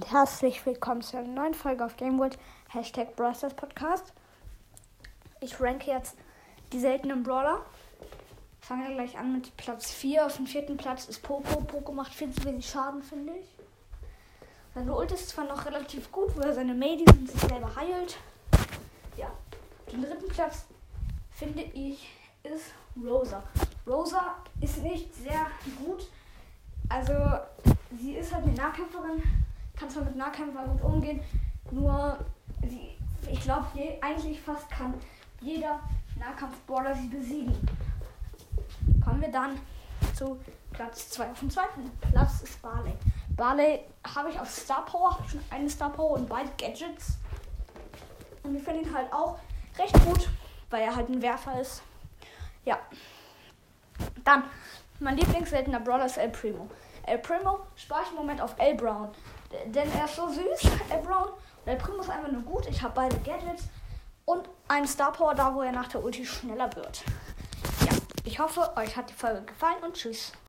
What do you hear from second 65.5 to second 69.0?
wo er nach der Ulti schneller wird. Ja, ich hoffe, euch